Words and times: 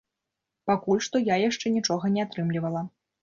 Пакуль 0.69 1.03
што 1.07 1.21
я 1.23 1.35
яшчэ 1.43 1.73
нічога 1.75 2.13
не 2.17 2.25
атрымлівала. 2.27 2.81